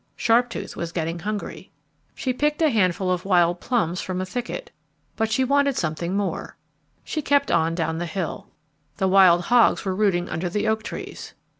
Sharptooth 0.17 0.75
was 0.75 0.91
getting 0.91 1.19
hungry. 1.19 1.69
She 2.15 2.33
picked 2.33 2.59
a 2.63 2.71
handful 2.71 3.11
of 3.11 3.23
wild 3.23 3.59
plums 3.59 4.01
from 4.01 4.17
the 4.17 4.25
thicket, 4.25 4.71
but 5.15 5.31
she 5.31 5.43
wanted 5.43 5.77
something 5.77 6.17
more. 6.17 6.57
She 7.03 7.21
kept 7.21 7.51
on 7.51 7.75
down 7.75 7.99
the 7.99 8.07
hill. 8.07 8.47
The 8.97 9.07
wild 9.07 9.41
hogs 9.41 9.85
were 9.85 9.93
rooting 9.93 10.27
under 10.27 10.49
the 10.49 10.67
oak 10.67 10.81
trees. 10.81 11.35